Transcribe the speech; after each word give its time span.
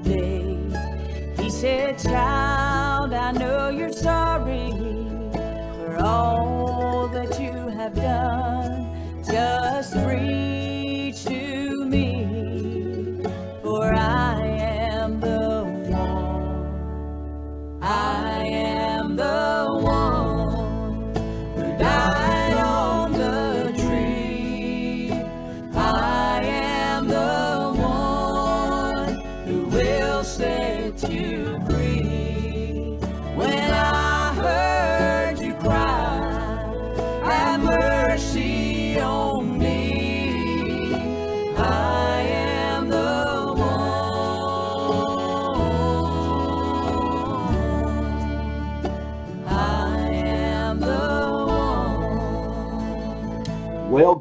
day. 0.00 0.56
He 1.38 1.50
said, 1.50 1.98
Child, 1.98 2.35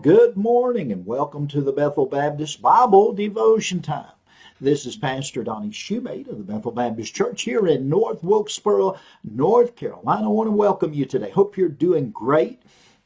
good 0.05 0.37
morning 0.37 0.91
and 0.91 1.03
welcome 1.03 1.47
to 1.47 1.61
the 1.61 1.71
Bethel 1.71 2.05
Baptist 2.05 2.61
Bible 2.61 3.11
Devotion 3.11 3.81
Time. 3.81 4.13
This 4.61 4.85
is 4.85 4.95
Pastor 4.95 5.43
Donnie 5.43 5.71
Shumate 5.71 6.27
of 6.27 6.37
the 6.37 6.43
Bethel 6.43 6.71
Baptist 6.71 7.15
Church 7.15 7.41
here 7.41 7.65
in 7.65 7.89
North 7.89 8.23
Wilkesboro, 8.23 8.99
North 9.23 9.75
Carolina. 9.75 10.25
I 10.25 10.27
want 10.27 10.45
to 10.45 10.51
welcome 10.51 10.93
you 10.93 11.05
today. 11.05 11.31
Hope 11.31 11.57
you're 11.57 11.69
doing 11.69 12.11
great. 12.11 12.61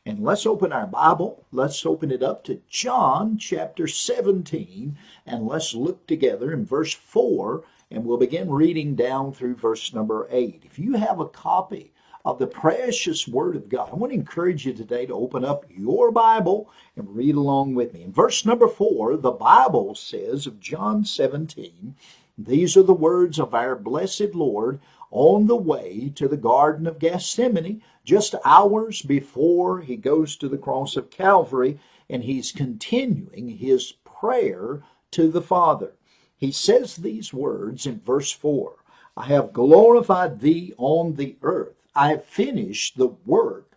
And 0.05 0.19
let's 0.19 0.45
open 0.45 0.73
our 0.73 0.87
Bible. 0.87 1.45
Let's 1.53 1.85
open 1.85 2.11
it 2.11 2.21
up 2.21 2.43
to 2.43 2.59
John 2.67 3.37
chapter 3.37 3.87
17 3.87 4.97
and 5.25 5.47
let's 5.47 5.73
look 5.73 6.05
together 6.05 6.51
in 6.51 6.65
verse 6.65 6.93
4 6.93 7.63
and 7.89 8.03
we'll 8.03 8.17
begin 8.17 8.51
reading 8.51 8.95
down 8.95 9.31
through 9.31 9.55
verse 9.55 9.93
number 9.93 10.27
8. 10.29 10.63
If 10.65 10.77
you 10.77 10.95
have 10.95 11.21
a 11.21 11.29
copy 11.29 11.93
of 12.25 12.39
the 12.39 12.47
precious 12.47 13.27
Word 13.27 13.55
of 13.55 13.69
God. 13.69 13.89
I 13.91 13.95
want 13.95 14.11
to 14.11 14.19
encourage 14.19 14.65
you 14.65 14.73
today 14.73 15.05
to 15.05 15.13
open 15.13 15.45
up 15.45 15.65
your 15.69 16.11
Bible 16.11 16.69
and 16.95 17.15
read 17.15 17.35
along 17.35 17.75
with 17.75 17.93
me. 17.93 18.03
In 18.03 18.11
verse 18.11 18.45
number 18.45 18.67
four, 18.67 19.15
the 19.17 19.31
Bible 19.31 19.95
says 19.95 20.45
of 20.45 20.59
John 20.59 21.05
17, 21.05 21.95
these 22.37 22.77
are 22.77 22.83
the 22.83 22.93
words 22.93 23.39
of 23.39 23.53
our 23.53 23.75
blessed 23.75 24.33
Lord 24.33 24.79
on 25.11 25.47
the 25.47 25.55
way 25.55 26.11
to 26.15 26.27
the 26.27 26.37
Garden 26.37 26.87
of 26.87 26.99
Gethsemane, 26.99 27.81
just 28.03 28.35
hours 28.45 29.01
before 29.01 29.81
he 29.81 29.95
goes 29.95 30.35
to 30.37 30.47
the 30.47 30.57
cross 30.57 30.95
of 30.95 31.09
Calvary, 31.09 31.79
and 32.09 32.23
he's 32.23 32.51
continuing 32.51 33.49
his 33.49 33.93
prayer 34.05 34.83
to 35.11 35.29
the 35.29 35.41
Father. 35.41 35.93
He 36.37 36.51
says 36.51 36.95
these 36.95 37.33
words 37.33 37.85
in 37.85 37.99
verse 37.99 38.31
4 38.31 38.75
I 39.17 39.25
have 39.25 39.51
glorified 39.51 40.39
thee 40.39 40.73
on 40.77 41.15
the 41.15 41.35
earth. 41.41 41.78
I 41.99 42.11
have 42.11 42.23
finished 42.23 42.95
the 42.95 43.13
work 43.25 43.75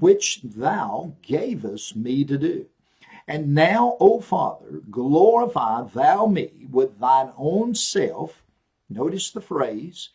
which 0.00 0.40
thou 0.42 1.14
gavest 1.22 1.94
me 1.94 2.24
to 2.24 2.36
do. 2.36 2.66
And 3.28 3.54
now, 3.54 3.96
O 4.00 4.20
Father, 4.20 4.82
glorify 4.90 5.82
thou 5.82 6.26
me 6.26 6.66
with 6.68 6.98
thine 6.98 7.30
own 7.38 7.76
self. 7.76 8.42
Notice 8.90 9.30
the 9.30 9.40
phrase, 9.40 10.08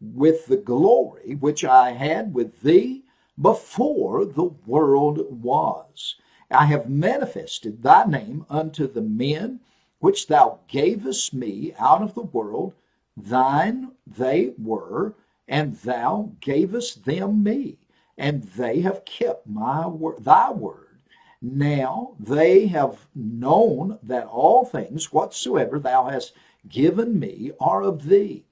with 0.00 0.46
the 0.46 0.56
glory 0.56 1.36
which 1.36 1.64
I 1.64 1.92
had 1.92 2.34
with 2.34 2.62
thee 2.62 3.04
before 3.40 4.24
the 4.24 4.50
world 4.66 5.44
was. 5.44 6.16
I 6.50 6.66
have 6.66 6.90
manifested 6.90 7.84
thy 7.84 8.04
name 8.04 8.46
unto 8.50 8.88
the 8.88 9.00
men 9.00 9.60
which 10.00 10.26
thou 10.26 10.58
gavest 10.66 11.32
me 11.32 11.72
out 11.78 12.02
of 12.02 12.14
the 12.14 12.22
world. 12.22 12.72
Thine 13.16 13.92
they 14.08 14.54
were, 14.58 15.14
and 15.50 15.74
thou 15.78 16.30
gavest 16.40 17.04
them 17.04 17.42
me, 17.42 17.76
and 18.16 18.44
they 18.44 18.80
have 18.82 19.04
kept 19.04 19.48
my 19.48 19.84
word, 19.86 20.24
thy 20.24 20.50
word. 20.52 21.00
Now 21.42 22.14
they 22.20 22.68
have 22.68 23.08
known 23.16 23.98
that 24.04 24.26
all 24.26 24.64
things 24.64 25.12
whatsoever 25.12 25.80
thou 25.80 26.04
hast 26.08 26.34
given 26.68 27.18
me 27.18 27.50
are 27.58 27.82
of 27.82 28.04
thee. 28.04 28.44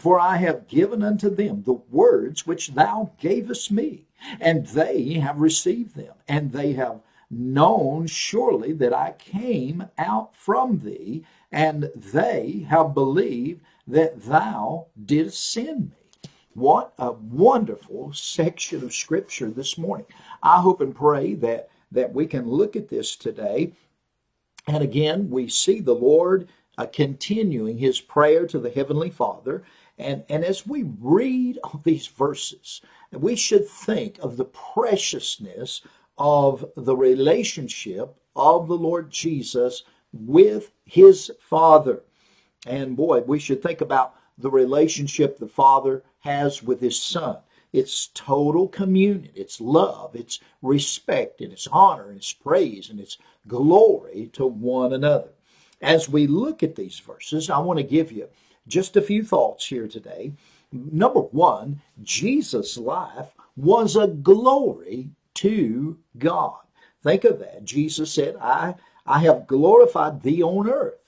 For 0.00 0.18
I 0.18 0.38
have 0.38 0.66
given 0.66 1.02
unto 1.04 1.30
them 1.30 1.62
the 1.62 1.74
words 1.74 2.46
which 2.46 2.70
thou 2.70 3.12
gavest 3.20 3.70
me, 3.70 4.06
and 4.40 4.66
they 4.66 5.14
have 5.14 5.38
received 5.38 5.94
them, 5.94 6.14
and 6.26 6.50
they 6.50 6.72
have 6.72 7.02
known 7.30 8.06
surely 8.08 8.72
that 8.72 8.92
I 8.92 9.14
came 9.18 9.84
out 9.96 10.34
from 10.34 10.80
thee, 10.80 11.24
and 11.52 11.90
they 11.94 12.66
have 12.68 12.94
believed 12.94 13.60
that 13.86 14.22
thou 14.22 14.86
didst 15.04 15.52
send 15.52 15.90
me. 15.90 16.01
What 16.54 16.92
a 16.98 17.12
wonderful 17.12 18.12
section 18.12 18.84
of 18.84 18.92
scripture 18.92 19.50
this 19.50 19.78
morning. 19.78 20.06
I 20.42 20.60
hope 20.60 20.82
and 20.82 20.94
pray 20.94 21.34
that, 21.36 21.70
that 21.90 22.12
we 22.12 22.26
can 22.26 22.46
look 22.48 22.76
at 22.76 22.88
this 22.88 23.16
today. 23.16 23.72
And 24.66 24.82
again, 24.82 25.30
we 25.30 25.48
see 25.48 25.80
the 25.80 25.94
Lord 25.94 26.48
uh, 26.76 26.86
continuing 26.86 27.78
his 27.78 28.00
prayer 28.00 28.46
to 28.46 28.58
the 28.58 28.70
Heavenly 28.70 29.08
Father. 29.08 29.62
And, 29.98 30.24
and 30.28 30.44
as 30.44 30.66
we 30.66 30.84
read 31.00 31.58
these 31.84 32.06
verses, 32.06 32.82
we 33.12 33.34
should 33.34 33.66
think 33.66 34.18
of 34.20 34.36
the 34.36 34.44
preciousness 34.46 35.80
of 36.18 36.64
the 36.76 36.96
relationship 36.96 38.14
of 38.36 38.68
the 38.68 38.76
Lord 38.76 39.10
Jesus 39.10 39.84
with 40.12 40.70
his 40.84 41.30
Father. 41.40 42.02
And 42.66 42.96
boy, 42.96 43.20
we 43.20 43.38
should 43.38 43.62
think 43.62 43.80
about 43.80 44.16
the 44.42 44.50
relationship 44.50 45.38
the 45.38 45.48
Father 45.48 46.02
has 46.20 46.62
with 46.62 46.80
his 46.80 47.00
Son. 47.00 47.38
It's 47.72 48.08
total 48.12 48.68
communion, 48.68 49.30
it's 49.34 49.60
love, 49.60 50.14
it's 50.14 50.40
respect, 50.60 51.40
and 51.40 51.52
it's 51.52 51.66
honor, 51.68 52.08
and 52.08 52.18
it's 52.18 52.32
praise, 52.32 52.90
and 52.90 53.00
it's 53.00 53.16
glory 53.48 54.28
to 54.34 54.44
one 54.46 54.92
another. 54.92 55.30
As 55.80 56.08
we 56.08 56.26
look 56.26 56.62
at 56.62 56.76
these 56.76 56.98
verses, 56.98 57.48
I 57.48 57.58
want 57.58 57.78
to 57.78 57.84
give 57.84 58.12
you 58.12 58.28
just 58.68 58.96
a 58.96 59.02
few 59.02 59.24
thoughts 59.24 59.66
here 59.66 59.88
today. 59.88 60.34
Number 60.70 61.20
one, 61.20 61.80
Jesus' 62.02 62.76
life 62.76 63.32
was 63.56 63.96
a 63.96 64.06
glory 64.06 65.10
to 65.34 65.98
God. 66.18 66.60
Think 67.02 67.24
of 67.24 67.38
that. 67.40 67.64
Jesus 67.64 68.12
said, 68.12 68.36
I, 68.40 68.74
I 69.06 69.20
have 69.20 69.46
glorified 69.46 70.22
thee 70.22 70.42
on 70.42 70.68
earth. 70.70 70.98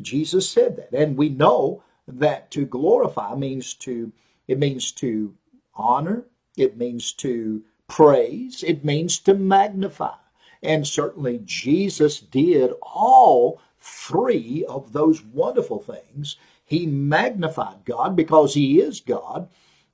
Jesus 0.00 0.48
said 0.48 0.76
that. 0.76 0.92
And 0.92 1.16
we 1.16 1.28
know 1.28 1.82
that 2.06 2.50
to 2.52 2.66
glorify 2.66 3.34
means 3.34 3.74
to, 3.74 4.12
it 4.46 4.58
means 4.58 4.92
to 4.92 5.34
honor, 5.74 6.24
it 6.56 6.76
means 6.76 7.12
to 7.12 7.62
praise, 7.88 8.62
it 8.62 8.84
means 8.84 9.18
to 9.20 9.34
magnify. 9.34 10.14
And 10.62 10.86
certainly 10.86 11.40
Jesus 11.44 12.20
did 12.20 12.72
all 12.82 13.60
three 13.78 14.64
of 14.68 14.92
those 14.92 15.22
wonderful 15.22 15.78
things. 15.78 16.36
He 16.64 16.86
magnified 16.86 17.84
God 17.84 18.16
because 18.16 18.54
he 18.54 18.80
is 18.80 19.00
God. 19.00 19.48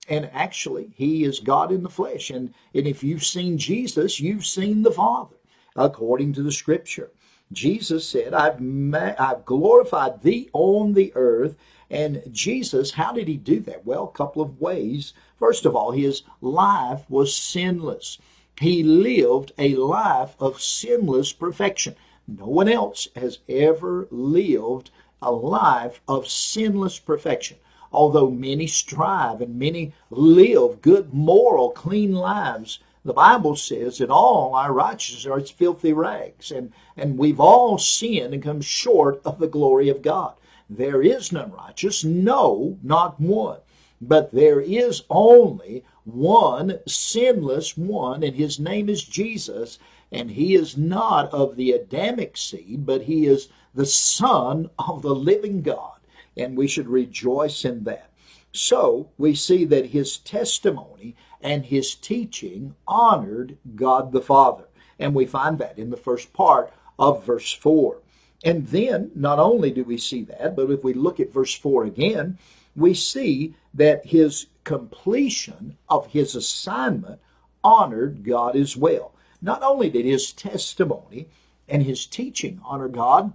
And 0.08 0.30
actually, 0.32 0.92
he 0.94 1.24
is 1.24 1.40
God 1.40 1.70
in 1.72 1.82
the 1.82 1.90
flesh. 1.90 2.30
And, 2.30 2.54
and 2.74 2.86
if 2.86 3.02
you've 3.02 3.24
seen 3.24 3.58
Jesus, 3.58 4.20
you've 4.20 4.46
seen 4.46 4.82
the 4.82 4.90
Father, 4.90 5.36
according 5.76 6.32
to 6.34 6.42
the 6.42 6.52
scripture. 6.52 7.10
Jesus 7.52 8.08
said, 8.08 8.32
I've, 8.32 8.60
ma- 8.60 9.14
I've 9.18 9.44
glorified 9.44 10.22
thee 10.22 10.48
on 10.52 10.94
the 10.94 11.12
earth. 11.14 11.56
And 11.90 12.22
Jesus, 12.30 12.92
how 12.92 13.12
did 13.12 13.26
he 13.26 13.36
do 13.36 13.58
that? 13.60 13.84
Well, 13.84 14.04
a 14.04 14.16
couple 14.16 14.42
of 14.42 14.60
ways. 14.60 15.12
First 15.38 15.66
of 15.66 15.74
all, 15.74 15.90
his 15.90 16.22
life 16.40 17.04
was 17.08 17.34
sinless. 17.34 18.18
He 18.60 18.82
lived 18.82 19.52
a 19.58 19.74
life 19.74 20.36
of 20.38 20.62
sinless 20.62 21.32
perfection. 21.32 21.96
No 22.28 22.46
one 22.46 22.68
else 22.68 23.08
has 23.16 23.38
ever 23.48 24.06
lived 24.10 24.90
a 25.20 25.32
life 25.32 26.00
of 26.06 26.28
sinless 26.28 26.98
perfection. 26.98 27.56
Although 27.92 28.30
many 28.30 28.68
strive 28.68 29.40
and 29.40 29.58
many 29.58 29.92
live 30.10 30.80
good, 30.80 31.12
moral, 31.12 31.70
clean 31.70 32.12
lives, 32.12 32.78
the 33.04 33.12
Bible 33.12 33.56
says 33.56 33.98
that 33.98 34.10
all 34.10 34.54
our 34.54 34.72
righteousness 34.72 35.26
are 35.26 35.38
as 35.38 35.50
filthy 35.50 35.92
rags, 35.92 36.52
and, 36.52 36.72
and 36.96 37.18
we've 37.18 37.40
all 37.40 37.78
sinned 37.78 38.34
and 38.34 38.42
come 38.42 38.60
short 38.60 39.20
of 39.24 39.38
the 39.38 39.48
glory 39.48 39.88
of 39.88 40.02
God. 40.02 40.34
There 40.72 41.02
is 41.02 41.32
none 41.32 41.50
righteous, 41.50 42.04
no, 42.04 42.78
not 42.80 43.20
one. 43.20 43.58
But 44.00 44.30
there 44.30 44.60
is 44.60 45.02
only 45.10 45.84
one 46.04 46.78
sinless 46.86 47.76
one, 47.76 48.22
and 48.22 48.36
his 48.36 48.60
name 48.60 48.88
is 48.88 49.02
Jesus, 49.02 49.80
and 50.12 50.30
he 50.30 50.54
is 50.54 50.76
not 50.76 51.28
of 51.34 51.56
the 51.56 51.72
Adamic 51.72 52.36
seed, 52.36 52.86
but 52.86 53.02
he 53.02 53.26
is 53.26 53.48
the 53.74 53.84
Son 53.84 54.70
of 54.78 55.02
the 55.02 55.14
living 55.14 55.62
God, 55.62 55.98
and 56.36 56.56
we 56.56 56.68
should 56.68 56.88
rejoice 56.88 57.64
in 57.64 57.82
that. 57.84 58.10
So 58.52 59.10
we 59.18 59.34
see 59.34 59.64
that 59.64 59.86
his 59.86 60.18
testimony 60.18 61.16
and 61.40 61.66
his 61.66 61.96
teaching 61.96 62.76
honored 62.86 63.58
God 63.74 64.12
the 64.12 64.20
Father. 64.20 64.68
And 65.00 65.14
we 65.14 65.26
find 65.26 65.58
that 65.58 65.78
in 65.78 65.90
the 65.90 65.96
first 65.96 66.32
part 66.32 66.72
of 66.98 67.24
verse 67.24 67.52
4. 67.52 67.98
And 68.42 68.66
then, 68.68 69.10
not 69.14 69.38
only 69.38 69.70
do 69.70 69.84
we 69.84 69.98
see 69.98 70.22
that, 70.24 70.56
but 70.56 70.70
if 70.70 70.82
we 70.82 70.94
look 70.94 71.20
at 71.20 71.32
verse 71.32 71.54
4 71.54 71.84
again, 71.84 72.38
we 72.74 72.94
see 72.94 73.54
that 73.74 74.06
his 74.06 74.46
completion 74.64 75.76
of 75.88 76.06
his 76.08 76.34
assignment 76.34 77.20
honored 77.62 78.24
God 78.24 78.56
as 78.56 78.76
well. 78.76 79.12
Not 79.42 79.62
only 79.62 79.90
did 79.90 80.06
his 80.06 80.32
testimony 80.32 81.28
and 81.68 81.82
his 81.82 82.06
teaching 82.06 82.60
honor 82.64 82.88
God, 82.88 83.32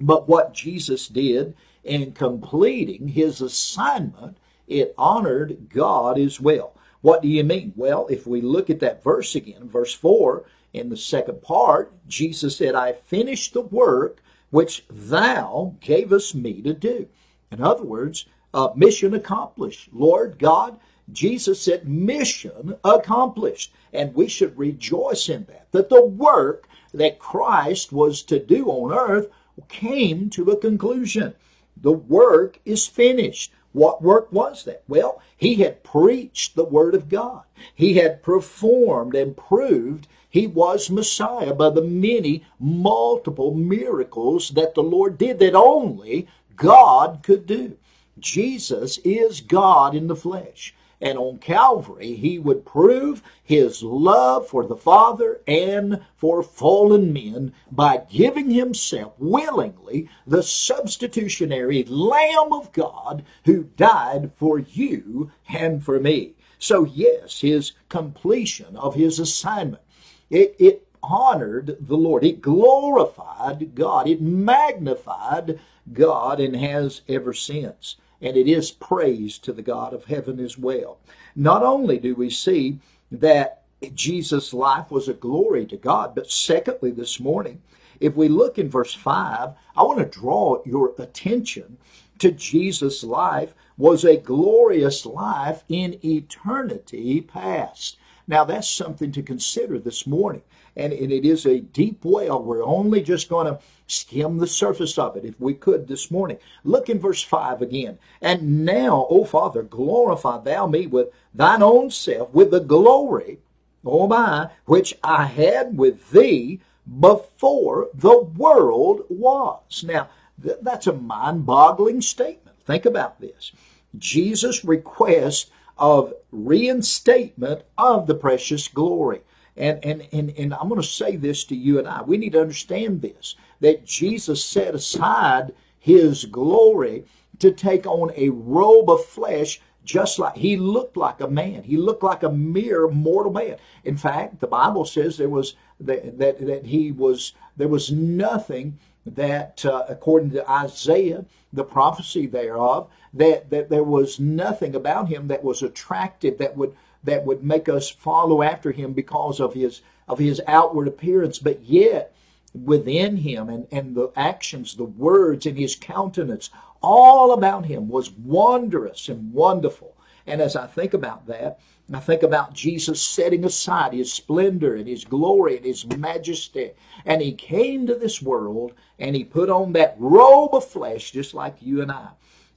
but 0.00 0.28
what 0.28 0.54
Jesus 0.54 1.08
did 1.08 1.56
in 1.82 2.12
completing 2.12 3.08
his 3.08 3.40
assignment, 3.40 4.36
it 4.66 4.94
honored 4.96 5.68
God 5.68 6.18
as 6.18 6.40
well. 6.40 6.74
What 7.00 7.22
do 7.22 7.28
you 7.28 7.44
mean? 7.44 7.72
Well, 7.76 8.06
if 8.08 8.26
we 8.26 8.40
look 8.40 8.70
at 8.70 8.80
that 8.80 9.02
verse 9.02 9.34
again, 9.34 9.68
verse 9.68 9.94
4, 9.94 10.44
in 10.72 10.88
the 10.88 10.96
second 10.96 11.42
part, 11.42 11.92
Jesus 12.06 12.56
said, 12.56 12.74
I 12.74 12.92
finished 12.92 13.54
the 13.54 13.62
work 13.62 14.18
which 14.50 14.84
thou 14.88 15.74
gavest 15.80 16.34
me 16.34 16.62
to 16.62 16.72
do. 16.72 17.08
In 17.50 17.62
other 17.62 17.84
words, 17.84 18.26
uh, 18.54 18.68
mission 18.74 19.14
accomplished. 19.14 19.90
Lord 19.92 20.38
God, 20.38 20.78
Jesus 21.12 21.60
said, 21.60 21.88
mission 21.88 22.76
accomplished. 22.84 23.72
And 23.92 24.14
we 24.14 24.28
should 24.28 24.58
rejoice 24.58 25.28
in 25.28 25.44
that, 25.44 25.68
that 25.72 25.88
the 25.88 26.04
work 26.04 26.68
that 26.92 27.18
Christ 27.18 27.92
was 27.92 28.22
to 28.24 28.38
do 28.38 28.66
on 28.66 28.92
earth 28.92 29.28
came 29.68 30.30
to 30.30 30.50
a 30.50 30.56
conclusion. 30.56 31.34
The 31.76 31.92
work 31.92 32.60
is 32.64 32.86
finished. 32.86 33.52
What 33.72 34.02
work 34.02 34.32
was 34.32 34.64
that? 34.64 34.82
Well, 34.88 35.22
he 35.36 35.56
had 35.56 35.84
preached 35.84 36.56
the 36.56 36.64
Word 36.64 36.94
of 36.94 37.08
God. 37.08 37.42
He 37.74 37.94
had 37.94 38.22
performed 38.22 39.14
and 39.14 39.36
proved 39.36 40.08
he 40.30 40.46
was 40.46 40.90
Messiah 40.90 41.54
by 41.54 41.70
the 41.70 41.82
many 41.82 42.44
multiple 42.58 43.54
miracles 43.54 44.50
that 44.50 44.74
the 44.74 44.82
Lord 44.82 45.16
did 45.18 45.38
that 45.38 45.54
only 45.54 46.28
God 46.56 47.20
could 47.22 47.46
do. 47.46 47.76
Jesus 48.18 48.98
is 49.04 49.40
God 49.40 49.94
in 49.94 50.08
the 50.08 50.16
flesh. 50.16 50.74
And 51.00 51.16
on 51.16 51.38
Calvary, 51.38 52.14
he 52.14 52.40
would 52.40 52.66
prove 52.66 53.22
his 53.44 53.84
love 53.84 54.48
for 54.48 54.66
the 54.66 54.76
Father 54.76 55.40
and 55.46 56.02
for 56.16 56.42
fallen 56.42 57.12
men 57.12 57.52
by 57.70 58.02
giving 58.10 58.50
himself 58.50 59.12
willingly 59.16 60.08
the 60.26 60.42
substitutionary 60.42 61.84
Lamb 61.84 62.52
of 62.52 62.72
God 62.72 63.24
who 63.44 63.70
died 63.76 64.32
for 64.34 64.58
you 64.58 65.30
and 65.48 65.84
for 65.84 66.00
me. 66.00 66.34
So, 66.58 66.84
yes, 66.84 67.42
his 67.42 67.72
completion 67.88 68.76
of 68.76 68.96
his 68.96 69.20
assignment, 69.20 69.82
it, 70.30 70.56
it 70.58 70.86
honored 71.02 71.76
the 71.80 71.96
Lord. 71.96 72.24
It 72.24 72.42
glorified 72.42 73.74
God. 73.74 74.08
It 74.08 74.20
magnified 74.20 75.58
God 75.92 76.40
and 76.40 76.56
has 76.56 77.02
ever 77.08 77.32
since 77.32 77.96
and 78.20 78.36
it 78.36 78.48
is 78.48 78.70
praise 78.70 79.38
to 79.38 79.52
the 79.52 79.62
God 79.62 79.94
of 79.94 80.06
heaven 80.06 80.40
as 80.40 80.58
well. 80.58 80.98
Not 81.36 81.62
only 81.62 81.98
do 81.98 82.14
we 82.14 82.30
see 82.30 82.80
that 83.10 83.62
Jesus' 83.94 84.52
life 84.52 84.90
was 84.90 85.08
a 85.08 85.14
glory 85.14 85.64
to 85.66 85.76
God, 85.76 86.14
but 86.14 86.30
secondly, 86.30 86.90
this 86.90 87.20
morning, 87.20 87.62
if 88.00 88.14
we 88.16 88.28
look 88.28 88.58
in 88.58 88.68
verse 88.68 88.94
5, 88.94 89.50
I 89.76 89.82
want 89.82 89.98
to 89.98 90.04
draw 90.20 90.62
your 90.64 90.94
attention 90.98 91.78
to 92.18 92.32
Jesus' 92.32 93.04
life 93.04 93.54
was 93.76 94.04
a 94.04 94.16
glorious 94.16 95.06
life 95.06 95.62
in 95.68 96.00
eternity 96.04 97.20
past. 97.20 97.96
Now, 98.28 98.44
that's 98.44 98.68
something 98.68 99.10
to 99.12 99.22
consider 99.22 99.78
this 99.78 100.06
morning. 100.06 100.42
And, 100.76 100.92
it 100.92 101.26
is 101.26 101.46
a 101.46 101.60
deep 101.60 102.04
well. 102.04 102.40
We're 102.40 102.62
only 102.62 103.02
just 103.02 103.28
going 103.28 103.46
to 103.46 103.58
skim 103.88 104.36
the 104.36 104.46
surface 104.46 104.98
of 104.98 105.16
it 105.16 105.24
if 105.24 105.40
we 105.40 105.54
could 105.54 105.88
this 105.88 106.10
morning. 106.10 106.38
Look 106.62 106.88
in 106.88 107.00
verse 107.00 107.22
5 107.22 107.62
again. 107.62 107.98
And 108.20 108.64
now, 108.64 109.06
O 109.10 109.24
Father, 109.24 109.62
glorify 109.62 110.38
thou 110.38 110.66
me 110.66 110.86
with 110.86 111.08
thine 111.34 111.62
own 111.62 111.90
self, 111.90 112.32
with 112.32 112.50
the 112.52 112.60
glory, 112.60 113.38
O 113.84 114.06
my, 114.06 114.50
which 114.66 114.94
I 115.02 115.24
had 115.24 115.76
with 115.76 116.10
thee 116.10 116.60
before 117.00 117.88
the 117.94 118.18
world 118.18 119.04
was. 119.08 119.82
Now, 119.84 120.10
th- 120.40 120.58
that's 120.62 120.86
a 120.86 120.92
mind 120.92 121.46
boggling 121.46 122.02
statement. 122.02 122.58
Think 122.64 122.84
about 122.84 123.20
this. 123.20 123.52
Jesus' 123.96 124.64
request 124.64 125.50
of 125.78 126.12
reinstatement 126.30 127.62
of 127.76 128.06
the 128.06 128.14
precious 128.14 128.68
glory. 128.68 129.20
And, 129.56 129.84
and, 129.84 130.06
and, 130.12 130.30
and 130.38 130.54
I'm 130.54 130.68
going 130.68 130.80
to 130.80 130.86
say 130.86 131.16
this 131.16 131.44
to 131.44 131.56
you 131.56 131.78
and 131.78 131.88
I. 131.88 132.02
We 132.02 132.16
need 132.16 132.32
to 132.32 132.40
understand 132.40 133.02
this 133.02 133.34
that 133.60 133.84
Jesus 133.84 134.44
set 134.44 134.74
aside 134.74 135.52
his 135.78 136.26
glory 136.26 137.04
to 137.40 137.50
take 137.50 137.86
on 137.86 138.12
a 138.16 138.28
robe 138.28 138.90
of 138.90 139.04
flesh 139.04 139.60
just 139.84 140.18
like 140.18 140.36
he 140.36 140.56
looked 140.56 140.96
like 140.98 141.20
a 141.20 141.28
man. 141.28 141.62
He 141.62 141.78
looked 141.78 142.02
like 142.02 142.22
a 142.22 142.30
mere 142.30 142.88
mortal 142.88 143.32
man. 143.32 143.56
In 143.84 143.96
fact, 143.96 144.40
the 144.40 144.46
Bible 144.46 144.84
says 144.84 145.16
there 145.16 145.30
was 145.30 145.54
that 145.80 146.18
that, 146.18 146.46
that 146.46 146.66
he 146.66 146.92
was 146.92 147.32
there 147.56 147.68
was 147.68 147.90
nothing 147.90 148.78
that 149.06 149.64
uh, 149.64 149.84
according 149.88 150.30
to 150.32 150.50
Isaiah, 150.50 151.24
the 151.52 151.64
prophecy 151.64 152.26
thereof, 152.26 152.88
that 153.14 153.50
that 153.50 153.70
there 153.70 153.84
was 153.84 154.20
nothing 154.20 154.74
about 154.74 155.08
him 155.08 155.28
that 155.28 155.44
was 155.44 155.62
attractive 155.62 156.38
that 156.38 156.56
would 156.56 156.74
that 157.04 157.24
would 157.24 157.42
make 157.42 157.68
us 157.68 157.88
follow 157.88 158.42
after 158.42 158.72
him 158.72 158.92
because 158.92 159.40
of 159.40 159.54
his 159.54 159.80
of 160.06 160.18
his 160.18 160.40
outward 160.46 160.88
appearance, 160.88 161.38
but 161.38 161.62
yet 161.62 162.14
within 162.54 163.18
him 163.18 163.48
and, 163.48 163.66
and 163.70 163.94
the 163.94 164.10
actions, 164.16 164.74
the 164.76 164.84
words, 164.84 165.46
and 165.46 165.58
his 165.58 165.76
countenance, 165.76 166.50
all 166.82 167.32
about 167.32 167.66
him 167.66 167.88
was 167.88 168.10
wondrous 168.10 169.08
and 169.08 169.32
wonderful. 169.32 169.94
And 170.26 170.40
as 170.40 170.56
I 170.56 170.66
think 170.66 170.94
about 170.94 171.26
that, 171.26 171.58
I 171.92 172.00
think 172.00 172.22
about 172.22 172.52
Jesus 172.52 173.00
setting 173.00 173.44
aside 173.44 173.94
his 173.94 174.12
splendor 174.12 174.74
and 174.74 174.86
his 174.86 175.04
glory 175.04 175.56
and 175.56 175.64
his 175.64 175.86
majesty. 175.86 176.72
And 177.06 177.22
he 177.22 177.32
came 177.32 177.86
to 177.86 177.94
this 177.94 178.20
world 178.20 178.74
and 178.98 179.16
he 179.16 179.24
put 179.24 179.48
on 179.48 179.72
that 179.72 179.96
robe 179.98 180.54
of 180.54 180.66
flesh 180.66 181.12
just 181.12 181.32
like 181.32 181.56
you 181.60 181.80
and 181.80 181.90
I. 181.90 182.08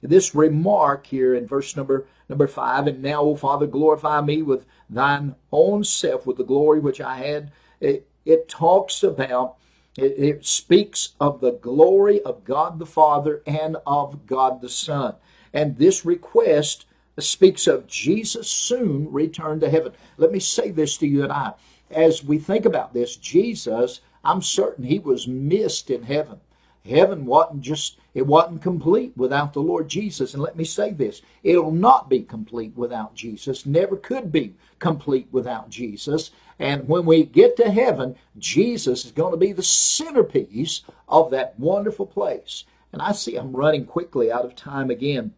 This 0.02 0.34
remark 0.34 1.06
here 1.06 1.34
in 1.34 1.46
verse 1.46 1.76
number 1.76 2.06
number 2.28 2.48
five, 2.48 2.88
and 2.88 3.02
now, 3.02 3.22
O 3.22 3.36
Father, 3.36 3.66
glorify 3.68 4.20
me 4.20 4.42
with 4.42 4.66
thine 4.90 5.36
own 5.52 5.84
self, 5.84 6.26
with 6.26 6.38
the 6.38 6.44
glory 6.44 6.80
which 6.80 7.00
I 7.00 7.18
had. 7.18 7.52
It, 7.80 8.08
it 8.24 8.48
talks 8.48 9.02
about 9.04 9.56
it, 9.96 10.14
it 10.18 10.46
speaks 10.46 11.10
of 11.20 11.40
the 11.40 11.52
glory 11.52 12.20
of 12.22 12.44
God 12.44 12.78
the 12.78 12.86
Father 12.86 13.42
and 13.46 13.76
of 13.86 14.26
God 14.26 14.60
the 14.60 14.68
Son. 14.68 15.14
And 15.52 15.76
this 15.76 16.04
request 16.04 16.86
speaks 17.18 17.66
of 17.66 17.86
Jesus 17.86 18.48
soon 18.48 19.12
return 19.12 19.60
to 19.60 19.70
heaven. 19.70 19.92
Let 20.16 20.32
me 20.32 20.40
say 20.40 20.70
this 20.70 20.96
to 20.98 21.06
you 21.06 21.22
and 21.22 21.32
I. 21.32 21.52
As 21.90 22.24
we 22.24 22.38
think 22.38 22.64
about 22.64 22.94
this, 22.94 23.16
Jesus, 23.16 24.00
I'm 24.24 24.40
certain 24.40 24.84
he 24.84 24.98
was 24.98 25.28
missed 25.28 25.90
in 25.90 26.04
heaven. 26.04 26.40
Heaven 26.84 27.26
wasn't 27.26 27.60
just, 27.60 27.98
it 28.14 28.26
wasn't 28.26 28.62
complete 28.62 29.12
without 29.16 29.52
the 29.52 29.60
Lord 29.60 29.88
Jesus. 29.88 30.34
And 30.34 30.42
let 30.42 30.56
me 30.56 30.64
say 30.64 30.92
this 30.92 31.22
it'll 31.42 31.70
not 31.70 32.08
be 32.08 32.22
complete 32.22 32.76
without 32.76 33.14
Jesus, 33.14 33.66
never 33.66 33.96
could 33.96 34.32
be 34.32 34.54
complete 34.78 35.28
without 35.30 35.68
Jesus. 35.68 36.30
And 36.58 36.88
when 36.88 37.04
we 37.04 37.24
get 37.24 37.56
to 37.56 37.70
heaven, 37.70 38.16
Jesus 38.38 39.04
is 39.04 39.12
going 39.12 39.32
to 39.32 39.36
be 39.36 39.52
the 39.52 39.62
centerpiece 39.62 40.82
of 41.08 41.30
that 41.30 41.58
wonderful 41.58 42.06
place. 42.06 42.64
And 42.92 43.02
I 43.02 43.12
see 43.12 43.36
I'm 43.36 43.52
running 43.54 43.84
quickly 43.84 44.30
out 44.30 44.44
of 44.44 44.56
time 44.56 44.90
again 44.90 45.34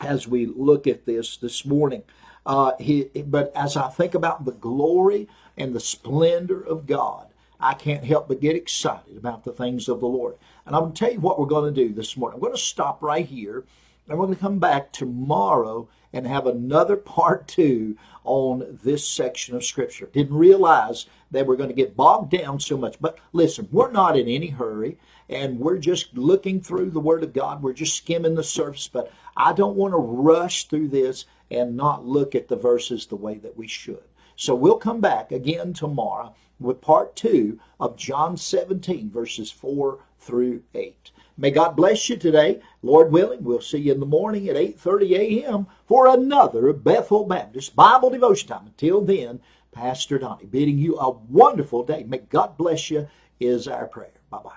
as 0.00 0.28
we 0.28 0.46
look 0.46 0.86
at 0.86 1.06
this 1.06 1.36
this 1.36 1.64
morning. 1.66 2.02
Uh, 2.46 2.72
he, 2.80 3.04
but 3.26 3.52
as 3.56 3.76
I 3.76 3.88
think 3.88 4.14
about 4.14 4.44
the 4.44 4.52
glory 4.52 5.28
and 5.56 5.74
the 5.74 5.80
splendor 5.80 6.62
of 6.62 6.86
God, 6.86 7.28
I 7.60 7.74
can't 7.74 8.04
help 8.04 8.28
but 8.28 8.40
get 8.40 8.56
excited 8.56 9.16
about 9.16 9.44
the 9.44 9.52
things 9.52 9.88
of 9.88 10.00
the 10.00 10.08
Lord. 10.08 10.36
And 10.66 10.76
I'm 10.76 10.82
going 10.82 10.92
to 10.94 10.98
tell 10.98 11.12
you 11.12 11.20
what 11.20 11.38
we're 11.40 11.46
going 11.46 11.74
to 11.74 11.88
do 11.88 11.94
this 11.94 12.16
morning. 12.16 12.36
I'm 12.36 12.40
going 12.42 12.54
to 12.54 12.58
stop 12.60 13.02
right 13.02 13.26
here 13.26 13.64
And 14.08 14.18
we're 14.18 14.26
going 14.26 14.36
to 14.36 14.42
come 14.42 14.58
back 14.58 14.92
tomorrow 14.92 15.88
and 16.12 16.26
have 16.26 16.46
another 16.46 16.96
part 17.16 17.48
two 17.48 17.96
on 18.24 18.78
this 18.82 19.06
section 19.06 19.56
of 19.56 19.64
Scripture. 19.64 20.10
Didn't 20.12 20.36
realize 20.36 21.06
that 21.30 21.46
we're 21.46 21.56
going 21.56 21.68
to 21.68 21.74
get 21.74 21.96
bogged 21.96 22.30
down 22.30 22.60
so 22.60 22.76
much. 22.76 23.00
But 23.00 23.18
listen, 23.32 23.68
we're 23.70 23.90
not 23.90 24.16
in 24.16 24.28
any 24.28 24.48
hurry 24.48 24.98
and 25.28 25.60
we're 25.60 25.78
just 25.78 26.16
looking 26.16 26.60
through 26.60 26.90
the 26.90 27.00
Word 27.00 27.22
of 27.22 27.32
God. 27.32 27.62
We're 27.62 27.72
just 27.72 27.96
skimming 27.96 28.34
the 28.34 28.42
surface. 28.42 28.88
But 28.88 29.12
I 29.36 29.52
don't 29.52 29.76
want 29.76 29.92
to 29.92 29.98
rush 29.98 30.66
through 30.66 30.88
this 30.88 31.24
and 31.50 31.76
not 31.76 32.06
look 32.06 32.34
at 32.34 32.48
the 32.48 32.56
verses 32.56 33.06
the 33.06 33.16
way 33.16 33.38
that 33.38 33.56
we 33.56 33.68
should. 33.68 34.02
So 34.36 34.54
we'll 34.54 34.76
come 34.76 35.00
back 35.00 35.32
again 35.32 35.72
tomorrow 35.72 36.34
with 36.58 36.80
part 36.80 37.14
two 37.14 37.60
of 37.78 37.96
John 37.96 38.36
17, 38.36 39.10
verses 39.10 39.50
4 39.50 39.98
through 40.18 40.62
8. 40.74 41.10
May 41.40 41.50
God 41.50 41.74
bless 41.74 42.10
you 42.10 42.18
today. 42.18 42.60
Lord 42.82 43.10
willing, 43.10 43.42
we'll 43.42 43.62
see 43.62 43.78
you 43.78 43.94
in 43.94 44.00
the 44.00 44.04
morning 44.04 44.46
at 44.50 44.56
8.30 44.56 45.44
a.m. 45.46 45.66
for 45.86 46.06
another 46.06 46.70
Bethel 46.74 47.24
Baptist 47.24 47.74
Bible 47.74 48.10
devotion 48.10 48.48
time. 48.48 48.66
Until 48.66 49.00
then, 49.00 49.40
Pastor 49.72 50.18
Donnie 50.18 50.44
bidding 50.44 50.76
you 50.76 50.98
a 50.98 51.08
wonderful 51.08 51.82
day. 51.82 52.04
May 52.06 52.18
God 52.18 52.58
bless 52.58 52.90
you 52.90 53.08
is 53.40 53.66
our 53.66 53.86
prayer. 53.86 54.12
Bye-bye. 54.28 54.50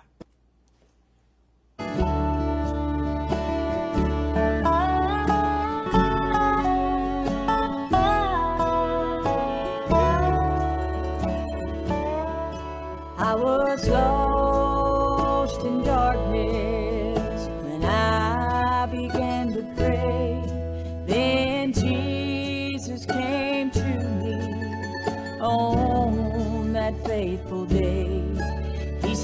I 13.17 13.35
was 13.35 13.87
lost 13.87 15.61
in 15.61 15.81
darkness 15.83 16.72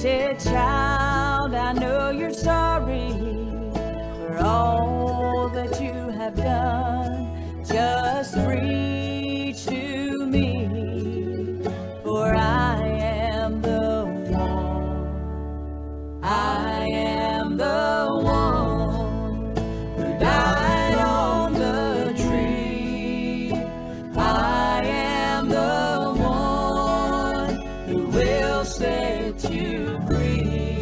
said, 0.01 0.39
Child, 0.39 1.53
I 1.53 1.73
know 1.73 2.09
you're 2.11 2.31
sorry. 2.31 3.11
For 3.73 4.37
all 4.41 4.98
will 28.59 28.65
set 28.65 29.53
you 29.53 30.01
free. 30.05 30.78